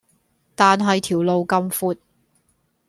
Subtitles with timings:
[0.55, 1.99] 但係條路咁闊